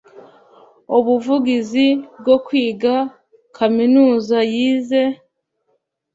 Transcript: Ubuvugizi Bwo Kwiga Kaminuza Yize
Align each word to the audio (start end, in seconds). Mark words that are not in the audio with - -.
Ubuvugizi 0.97 1.87
Bwo 2.19 2.35
Kwiga 2.45 2.95
Kaminuza 3.57 4.37
Yize 4.53 5.03